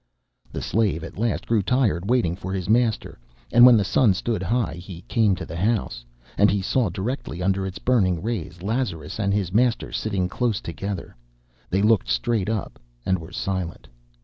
The 0.51 0.63
slave 0.63 1.03
at 1.03 1.19
last 1.19 1.45
grew 1.45 1.61
tired 1.61 2.09
waiting 2.09 2.35
for 2.35 2.53
his 2.53 2.67
master, 2.67 3.19
and 3.51 3.67
when 3.67 3.77
the 3.77 3.83
sun 3.83 4.15
stood 4.15 4.41
high 4.41 4.73
he 4.81 5.03
came 5.03 5.35
to 5.35 5.45
the 5.45 5.55
house. 5.55 6.03
And 6.39 6.49
he 6.49 6.59
saw, 6.59 6.89
directly 6.89 7.43
under 7.43 7.67
its 7.67 7.77
burning 7.77 8.19
rays, 8.23 8.63
Lazarus 8.63 9.19
and 9.19 9.31
his 9.31 9.53
master 9.53 9.91
sitting 9.91 10.27
close 10.27 10.59
together. 10.59 11.15
They 11.69 11.83
looked 11.83 12.09
straight 12.09 12.49
up 12.49 12.79
and 13.05 13.19
were 13.19 13.31
silent. 13.31 13.87